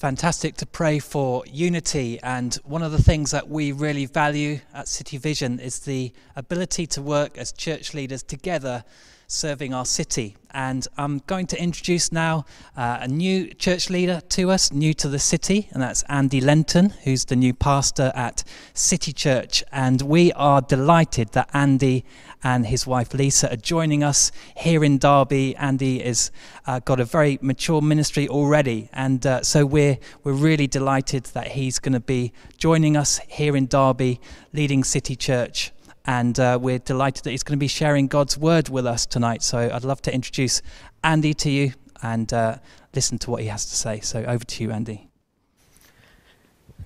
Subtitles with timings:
[0.00, 2.18] fantastic to pray for unity.
[2.22, 6.86] And one of the things that we really value at City Vision is the ability
[6.86, 8.82] to work as church leaders together
[9.30, 10.36] serving our city.
[10.52, 12.44] And I'm going to introduce now
[12.76, 16.90] uh, a new church leader to us, new to the city, and that's Andy Lenton,
[17.04, 18.42] who's the new pastor at
[18.74, 19.62] City Church.
[19.70, 22.04] And we are delighted that Andy
[22.42, 25.54] and his wife Lisa are joining us here in Derby.
[25.56, 26.32] Andy has
[26.66, 31.48] uh, got a very mature ministry already, and uh, so we're we're really delighted that
[31.48, 34.20] he's going to be joining us here in Derby,
[34.52, 35.70] leading City Church.
[36.06, 39.42] And uh, we're delighted that he's going to be sharing God's word with us tonight.
[39.42, 40.62] So I'd love to introduce
[41.04, 41.72] Andy to you
[42.02, 42.56] and uh,
[42.94, 44.00] listen to what he has to say.
[44.00, 45.08] So over to you, Andy.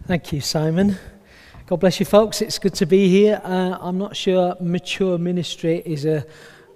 [0.07, 0.99] Thank you, Simon.
[1.67, 2.43] God bless you, folks.
[2.43, 3.41] It's good to be here.
[3.43, 6.27] Uh, I'm not sure mature ministry is a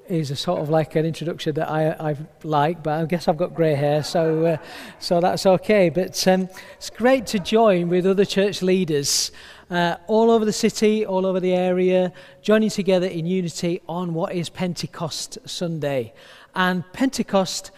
[0.09, 3.37] is a sort of like an introduction that I, I like, but I guess I've
[3.37, 4.57] got grey hair, so uh,
[4.99, 5.89] so that's okay.
[5.89, 9.31] But um, it's great to join with other church leaders
[9.71, 14.35] uh, all over the city, all over the area, joining together in unity on what
[14.35, 16.13] is Pentecost Sunday.
[16.55, 17.71] And Pentecost,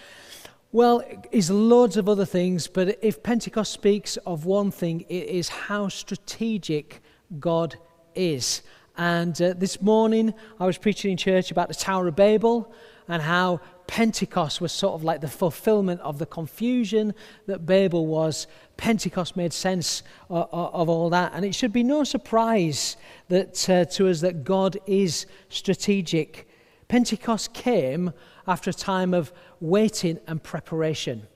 [0.72, 5.48] well, is loads of other things, but if Pentecost speaks of one thing, it is
[5.48, 7.02] how strategic
[7.38, 7.76] God
[8.14, 8.62] is.
[9.00, 12.70] And uh, this morning, I was preaching in church about the Tower of Babel
[13.08, 17.14] and how Pentecost was sort of like the fulfillment of the confusion
[17.46, 18.46] that Babel was.
[18.76, 21.32] Pentecost made sense of, of all that.
[21.34, 26.46] And it should be no surprise that, uh, to us that God is strategic.
[26.86, 28.12] Pentecost came
[28.46, 31.26] after a time of waiting and preparation.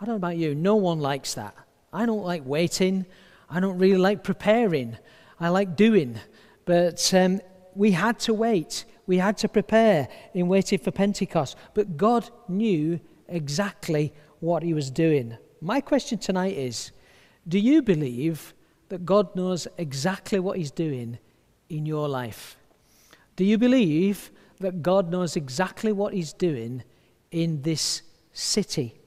[0.00, 1.54] I don't know about you, no one likes that.
[1.92, 3.06] I don't like waiting.
[3.48, 4.96] I don't really like preparing.
[5.38, 6.18] I like doing.
[6.64, 7.40] But um,
[7.74, 8.84] we had to wait.
[9.06, 11.56] We had to prepare in waiting for Pentecost.
[11.74, 15.36] But God knew exactly what He was doing.
[15.60, 16.92] My question tonight is
[17.46, 18.54] Do you believe
[18.88, 21.18] that God knows exactly what He's doing
[21.68, 22.56] in your life?
[23.36, 26.82] Do you believe that God knows exactly what He's doing
[27.30, 28.02] in this
[28.32, 29.00] city?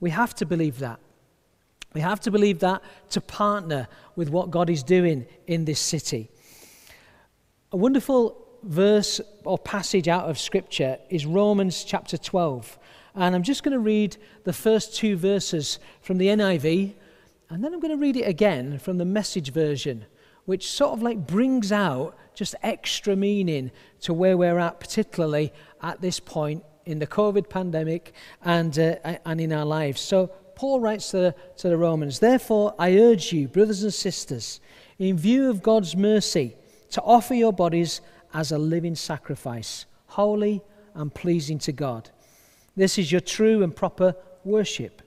[0.00, 1.00] We have to believe that.
[1.94, 6.30] We have to believe that to partner with what God is doing in this city.
[7.70, 12.78] A wonderful verse or passage out of Scripture is Romans chapter 12.
[13.14, 16.94] And I'm just going to read the first two verses from the NIV,
[17.50, 20.06] and then I'm going to read it again from the message version,
[20.46, 23.70] which sort of like brings out just extra meaning
[24.00, 25.52] to where we're at, particularly
[25.82, 28.14] at this point in the COVID pandemic
[28.46, 28.94] and, uh,
[29.26, 30.00] and in our lives.
[30.00, 34.58] So Paul writes to the, to the Romans, Therefore, I urge you, brothers and sisters,
[34.98, 36.56] in view of God's mercy,
[36.90, 38.00] to offer your bodies
[38.34, 40.62] as a living sacrifice, holy
[40.94, 42.10] and pleasing to God.
[42.76, 45.02] This is your true and proper worship.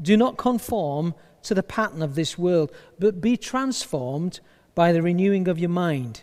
[0.00, 4.40] Do not conform to the pattern of this world, but be transformed
[4.74, 6.22] by the renewing of your mind.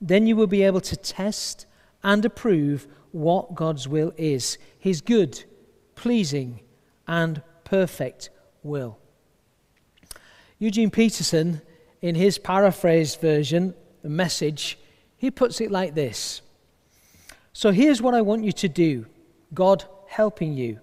[0.00, 1.66] Then you will be able to test
[2.02, 5.44] and approve what God's will is his good,
[5.94, 6.60] pleasing,
[7.06, 8.30] and perfect
[8.62, 8.98] will.
[10.58, 11.60] Eugene Peterson,
[12.00, 14.78] in his paraphrased version, the message,
[15.16, 16.42] he puts it like this
[17.52, 19.06] So here's what I want you to do
[19.52, 20.80] God helping you.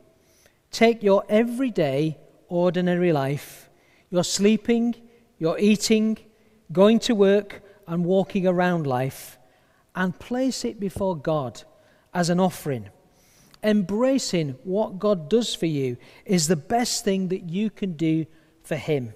[0.72, 2.18] Take your everyday,
[2.50, 3.70] ordinary life,
[4.10, 4.96] your sleeping,
[5.38, 6.18] your eating,
[6.72, 9.38] going to work, and walking around life,
[9.96, 11.64] and place it before God
[12.14, 12.90] as an offering.
[13.64, 18.26] Embracing what God does for you is the best thing that you can do
[18.64, 19.14] for Him.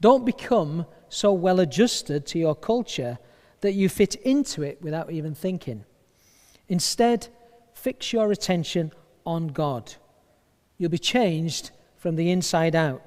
[0.00, 3.18] Don't become so well adjusted to your culture
[3.60, 5.84] that you fit into it without even thinking.
[6.68, 7.28] Instead,
[7.74, 8.92] fix your attention
[9.24, 9.94] on God.
[10.78, 13.02] You'll be changed from the inside out.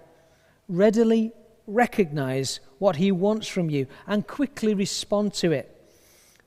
[0.67, 1.31] Readily
[1.67, 5.75] recognize what He wants from you and quickly respond to it.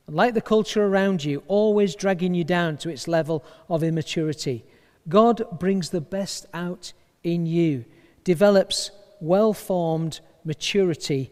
[0.09, 4.65] Like the culture around you, always dragging you down to its level of immaturity,
[5.09, 6.93] God brings the best out
[7.23, 7.85] in you,
[8.25, 8.91] develops
[9.21, 11.31] well formed maturity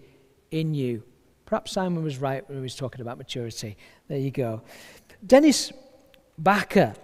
[0.51, 1.03] in you.
[1.47, 3.77] Perhaps Simon was right when he was talking about maturity.
[4.09, 4.63] There you go.
[5.27, 5.73] Dennis
[6.41, 6.97] Bakke,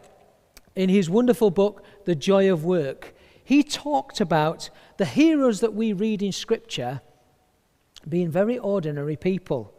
[0.75, 5.93] in his wonderful book, The Joy of Work, he talked about the heroes that we
[5.93, 7.01] read in Scripture
[8.09, 9.75] being very ordinary people,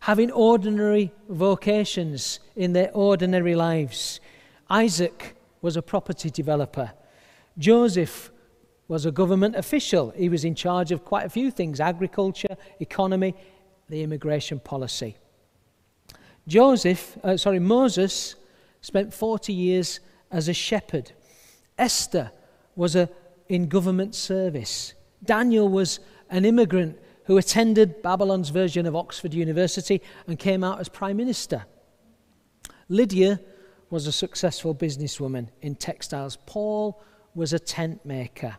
[0.00, 4.20] having ordinary vocations in their ordinary lives.
[4.68, 6.92] Isaac was a property developer.
[7.58, 8.30] Joseph
[8.90, 10.10] was a government official.
[10.16, 13.36] He was in charge of quite a few things agriculture, economy
[13.88, 15.16] the immigration policy.
[16.48, 18.34] Joseph, uh, sorry, Moses
[18.80, 20.00] spent 40 years
[20.32, 21.12] as a shepherd.
[21.78, 22.32] Esther
[22.74, 23.08] was a
[23.48, 24.94] in government service.
[25.24, 30.88] Daniel was an immigrant who attended Babylon's version of Oxford University and came out as
[30.88, 31.64] Prime Minister.
[32.88, 33.38] Lydia
[33.88, 36.38] was a successful businesswoman in textiles.
[36.44, 37.00] Paul
[37.36, 38.56] was a tent maker.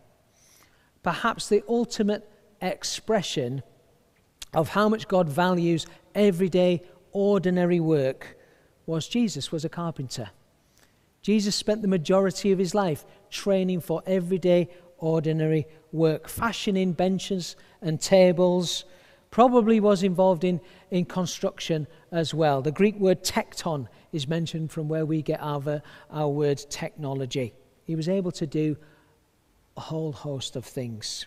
[1.03, 2.29] Perhaps the ultimate
[2.61, 3.63] expression
[4.53, 8.37] of how much God values everyday, ordinary work
[8.85, 10.29] was Jesus was a carpenter.
[11.21, 18.01] Jesus spent the majority of his life training for everyday, ordinary work, fashioning benches and
[18.01, 18.85] tables,
[19.29, 20.59] probably was involved in,
[20.89, 22.61] in construction as well.
[22.61, 27.53] The Greek word tekton is mentioned from where we get our, our word technology.
[27.85, 28.77] He was able to do
[29.81, 31.25] a whole host of things.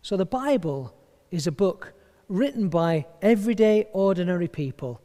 [0.00, 0.94] So the Bible
[1.30, 1.92] is a book
[2.26, 5.02] written by everyday, ordinary people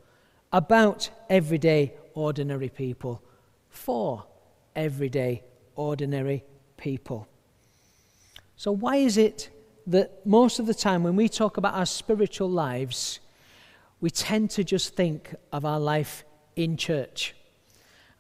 [0.54, 3.22] about everyday, ordinary people
[3.68, 4.26] for
[4.74, 5.44] everyday,
[5.76, 6.46] ordinary
[6.78, 7.28] people.
[8.56, 9.50] So, why is it
[9.88, 13.20] that most of the time when we talk about our spiritual lives,
[14.00, 16.24] we tend to just think of our life
[16.56, 17.36] in church?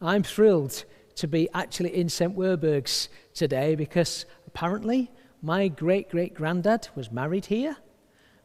[0.02, 0.84] I'm thrilled
[1.18, 2.34] to be actually in St.
[2.34, 4.25] Werburgh's today because
[4.57, 5.12] apparently
[5.44, 7.77] my great great granddad was married here,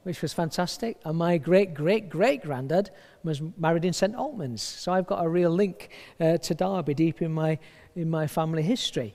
[0.03, 2.91] which was fantastic, and my great great great granddad
[3.25, 4.15] was married in St.
[4.15, 4.61] Alkmund's.
[4.61, 5.89] So I've got a real link
[6.21, 7.59] uh, to Derby deep in my,
[7.97, 9.15] in my family history.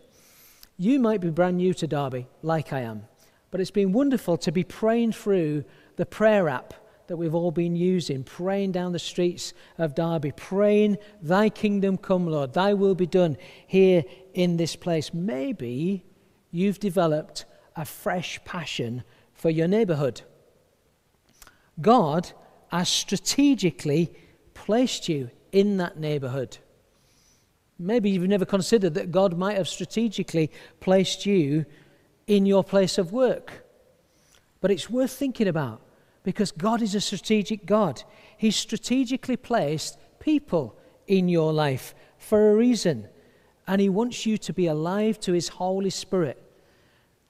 [0.77, 3.03] You might be brand new to Derby, like I am,
[3.51, 5.65] but it's been wonderful to be praying through
[5.97, 6.73] the prayer app
[7.05, 12.25] that we've all been using, praying down the streets of Derby, praying, Thy kingdom come,
[12.25, 14.03] Lord, Thy will be done here
[14.33, 15.13] in this place.
[15.13, 16.03] Maybe
[16.51, 17.45] you've developed
[17.75, 19.03] a fresh passion
[19.33, 20.21] for your neighborhood.
[21.79, 22.31] God
[22.69, 24.11] has strategically
[24.53, 26.57] placed you in that neighborhood.
[27.79, 31.65] Maybe you've never considered that God might have strategically placed you
[32.25, 33.65] in your place of work.
[34.59, 35.81] But it's worth thinking about
[36.23, 38.03] because God is a strategic God.
[38.38, 43.07] He's strategically placed people in your life for a reason.
[43.67, 46.41] And He wants you to be alive to His Holy Spirit.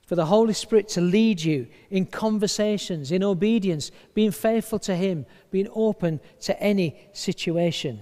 [0.05, 5.25] For the Holy Spirit to lead you in conversations, in obedience, being faithful to Him,
[5.51, 8.01] being open to any situation.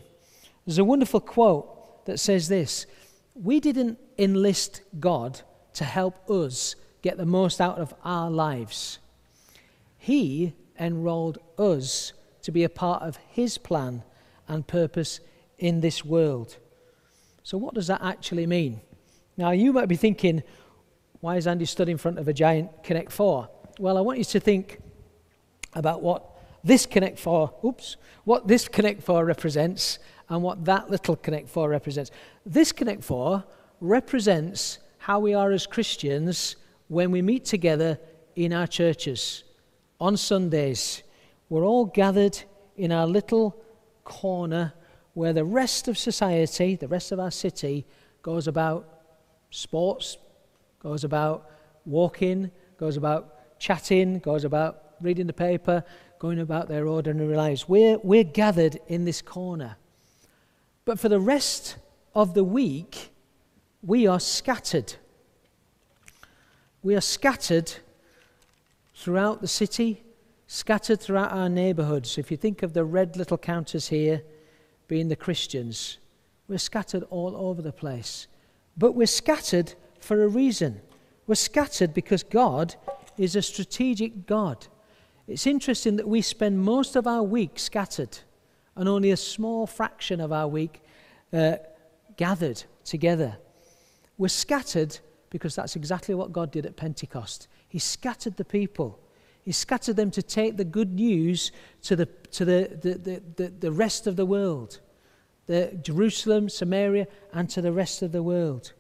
[0.66, 2.86] There's a wonderful quote that says this
[3.34, 5.42] We didn't enlist God
[5.74, 9.00] to help us get the most out of our lives,
[9.98, 14.04] He enrolled us to be a part of His plan
[14.48, 15.20] and purpose
[15.58, 16.58] in this world.
[17.46, 18.82] So, what does that actually mean?
[19.38, 20.42] Now, you might be thinking,
[21.20, 23.48] why is Andy stood in front of a giant Connect 4?
[23.78, 24.82] Well, I want you to think
[25.76, 26.26] about what
[26.64, 31.70] this Connect 4, oops, what this Connect 4 represents and what that little Connect 4
[31.70, 32.10] represents.
[32.48, 33.44] This Connect 4
[33.80, 36.56] represents how we are as Christians
[36.88, 38.00] when we meet together
[38.36, 39.44] in our churches
[40.02, 41.04] on Sundays.
[41.50, 42.42] We're all gathered
[42.76, 43.64] in our little
[44.04, 44.74] corner
[45.16, 47.86] where the rest of society, the rest of our city,
[48.22, 48.88] goes about
[49.50, 50.18] sports,
[50.80, 51.50] goes about
[51.86, 55.84] walking, goes about chatting, goes about reading the paper,
[56.20, 57.68] going about their ordinary lives.
[57.68, 59.78] We're, we're gathered in this corner.
[60.84, 61.78] But for the rest
[62.14, 63.12] of the week,
[63.82, 64.96] we are scattered.
[66.84, 67.72] We are scattered
[68.94, 70.04] throughout the city,
[70.46, 72.18] scattered throughout our neighborhoods.
[72.18, 74.22] If you think of the red little counters here
[74.88, 75.98] being the Christians,
[76.48, 78.28] we're scattered all over the place.
[78.78, 80.82] But we're scattered for a reason.
[81.28, 82.76] We're scattered because God
[83.18, 84.68] is a strategic God.
[85.28, 88.20] It's interesting that we spend most of our week scattered
[88.76, 90.82] and only a small fraction of our week
[91.34, 91.56] uh,
[92.18, 93.38] gathered together.
[94.18, 95.00] We're scattered
[95.30, 97.48] because that's exactly what God did at Pentecost.
[97.68, 99.00] He scattered the people.
[99.42, 101.52] He scattered them to take the good news
[101.84, 104.82] to the, to the, the, the, the, rest of the world,
[105.46, 108.74] the Jerusalem, Samaria, and to the rest of the world.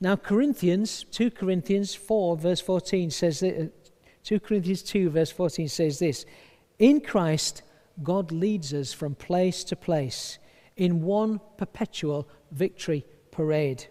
[0.00, 3.66] Now, Corinthians, 2 Corinthians 4, verse 14 says that, uh,
[4.22, 6.24] 2 Corinthians 2, verse 14 says this
[6.78, 7.62] In Christ,
[8.04, 10.38] God leads us from place to place
[10.76, 13.86] in one perpetual victory parade.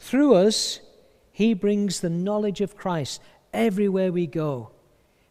[0.00, 0.80] Through us,
[1.30, 3.22] He brings the knowledge of Christ
[3.52, 4.72] everywhere we go.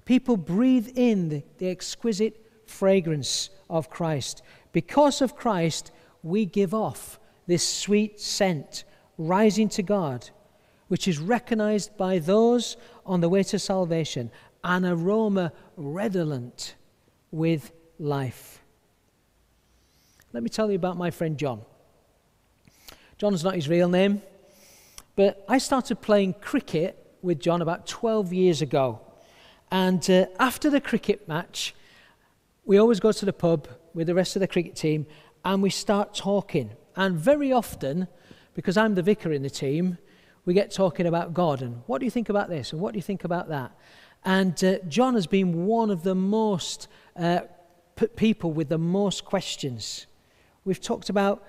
[0.06, 4.42] People breathe in the, the exquisite fragrance of Christ.
[4.72, 5.92] Because of Christ,
[6.22, 8.84] we give off this sweet scent
[9.18, 10.30] rising to God,
[10.88, 14.32] which is recognized by those on the way to salvation,
[14.64, 16.76] an aroma redolent
[17.32, 18.62] with life.
[20.32, 21.62] Let me tell you about my friend John.
[23.18, 24.22] John's not his real name,
[25.16, 29.02] but I started playing cricket with John about 12 years ago.
[29.72, 31.76] And uh, after the cricket match,
[32.66, 35.06] we always go to the pub with the rest of the cricket team
[35.44, 36.72] and we start talking.
[36.96, 38.08] And very often,
[38.54, 39.98] because I'm the vicar in the team,
[40.46, 42.98] we get talking about God and what do you think about this and what do
[42.98, 43.76] you think about that?
[44.26, 47.42] And uh, John has been one of the most uh,
[47.96, 50.08] p- people with the most questions.
[50.64, 51.46] We've talked about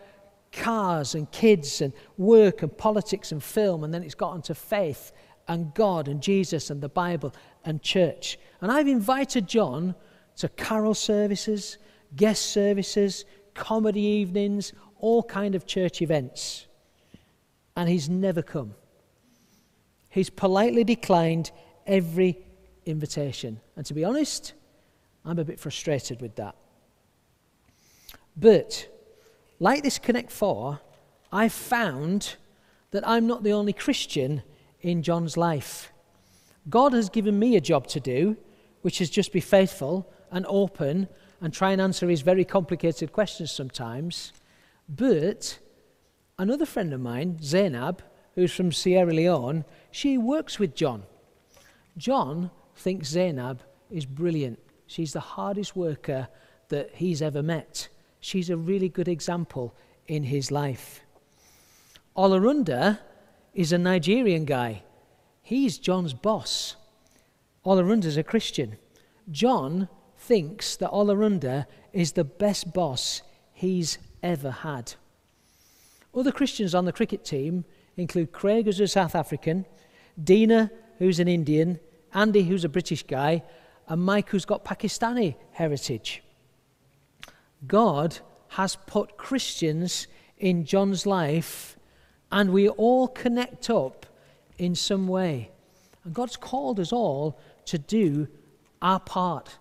[0.50, 5.12] cars and kids and work and politics and film, and then it's gotten to faith
[5.46, 8.38] and God and Jesus and the Bible and church.
[8.60, 9.94] And I've invited John
[10.36, 11.78] to carol services,
[12.16, 13.24] guest services,
[13.54, 16.66] comedy evenings, all kind of church events.
[17.76, 18.74] And he's never come.
[20.10, 21.50] He's politely declined
[21.86, 22.38] every
[22.86, 23.60] invitation.
[23.76, 24.52] And to be honest,
[25.24, 26.54] I'm a bit frustrated with that.
[28.36, 28.88] But,
[29.58, 30.80] like this Connect 4,
[31.32, 32.36] I found
[32.90, 34.42] that I'm not the only Christian
[34.80, 35.92] in John's life.
[36.68, 38.36] God has given me a job to do,
[38.82, 41.08] which is just be faithful and open
[41.40, 44.32] and try and answer his very complicated questions sometimes.
[44.88, 45.60] But
[46.38, 48.02] another friend of mine, Zainab,
[48.34, 51.04] who's from Sierra Leone, she works with John.
[51.96, 54.58] John thinks Zainab is brilliant.
[54.88, 56.26] She's the hardest worker
[56.68, 57.88] that he's ever met.
[58.18, 59.72] She's a really good example
[60.08, 61.02] in his life.
[62.16, 62.98] Olarunda
[63.54, 64.82] is a Nigerian guy.
[65.42, 66.74] He's John's boss.
[67.64, 68.76] Olarunda's a Christian.
[69.30, 69.88] John
[70.26, 74.94] thinks that Olarunda is the best boss he's ever had.
[76.14, 77.64] Other Christians on the cricket team
[77.96, 79.66] include Craig, who's a South African,
[80.22, 81.78] Dina, who's an Indian,
[82.14, 83.42] Andy, who's a British guy,
[83.88, 86.22] and Mike, who's got Pakistani heritage.
[87.66, 90.06] God has put Christians
[90.38, 91.76] in John's life,
[92.32, 94.06] and we all connect up
[94.56, 95.50] in some way.
[96.04, 98.28] And God's called us all to do
[98.80, 99.58] our part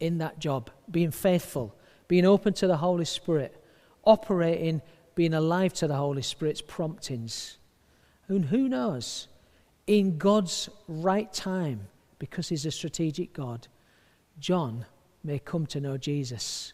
[0.00, 1.74] in that job, being faithful,
[2.08, 3.62] being open to the Holy Spirit,
[4.04, 4.82] operating,
[5.14, 7.58] being alive to the Holy Spirit's promptings.
[8.28, 9.28] And who knows,
[9.86, 11.88] in God's right time,
[12.18, 13.68] because He's a strategic God,
[14.38, 14.86] John
[15.24, 16.72] may come to know Jesus.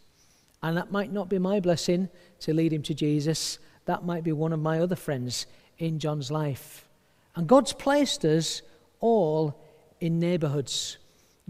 [0.63, 2.09] And that might not be my blessing
[2.41, 3.59] to lead him to Jesus.
[3.87, 5.47] That might be one of my other friends
[5.79, 6.89] in John's life.
[7.35, 8.63] And God's placed us
[9.01, 9.61] all
[10.01, 10.99] in neighborhoods.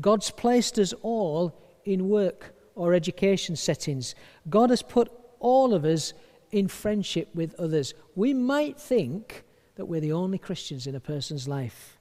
[0.01, 4.15] God's placed us all in work or education settings.
[4.49, 5.11] God has put
[5.41, 6.13] all of us
[6.51, 7.95] in friendship with others.
[8.15, 9.45] We might think
[9.77, 11.99] that we're the only Christians in a person's life.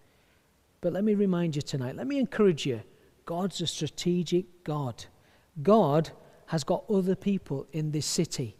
[0.81, 2.81] But let me remind you tonight, let me encourage you
[3.25, 5.05] God's a strategic God.
[5.61, 6.09] God
[6.47, 8.57] has got other people in this city.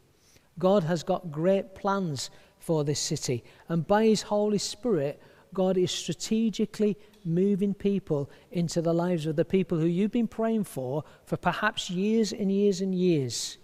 [0.59, 3.43] God has got great plans for this city.
[3.67, 5.21] And by His Holy Spirit,
[5.53, 10.63] God is strategically moving people into the lives of the people who you've been praying
[10.63, 13.58] for for perhaps years and years and years.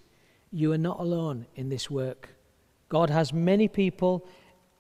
[0.52, 2.30] You are not alone in this work.
[2.90, 4.28] God has many people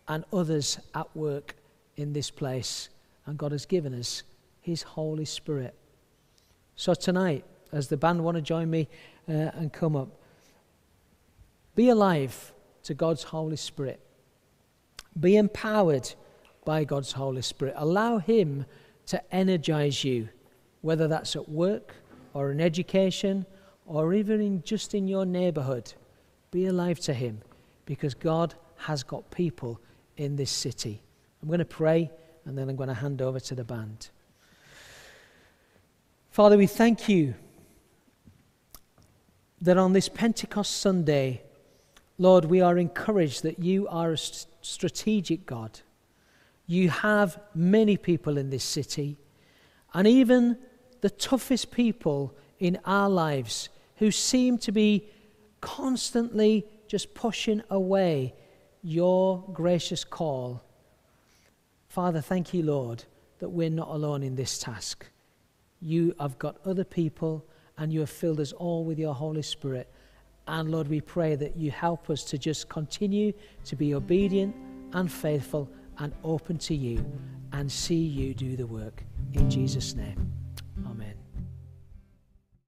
[0.07, 1.55] and others at work
[1.97, 2.89] in this place,
[3.25, 4.23] and God has given us
[4.61, 5.75] His Holy Spirit.
[6.75, 8.87] So tonight, as the band want to join me
[9.27, 10.09] uh, and come up,
[11.75, 13.99] be alive to God's Holy Spirit.
[15.19, 16.13] Be empowered
[16.67, 17.75] by God's Holy Spirit.
[17.77, 18.65] Allow Him
[19.05, 20.27] to energize you,
[20.81, 21.95] whether that's at work
[22.33, 23.45] or in education
[23.85, 25.93] or even in just in your neighborhood.
[26.51, 27.39] Be alive to Him
[27.85, 29.79] because God has got people
[30.17, 31.01] in this city.
[31.41, 32.11] I'm going to pray
[32.43, 34.09] and then I'm going to hand over to the band.
[36.31, 37.35] Father, we thank you
[39.61, 41.43] that on this Pentecost Sunday,
[42.17, 45.79] Lord, we are encouraged that you are a strategic God
[46.67, 49.17] you have many people in this city,
[49.93, 50.57] and even
[51.01, 55.07] the toughest people in our lives who seem to be
[55.61, 58.33] constantly just pushing away
[58.83, 60.61] your gracious call.
[61.87, 63.03] Father, thank you, Lord,
[63.39, 65.05] that we're not alone in this task.
[65.79, 67.45] You have got other people,
[67.77, 69.91] and you have filled us all with your Holy Spirit.
[70.47, 73.33] And Lord, we pray that you help us to just continue
[73.65, 74.55] to be obedient
[74.93, 77.03] and faithful and open to you
[77.53, 79.03] and see you do the work.
[79.33, 80.31] In Jesus' name.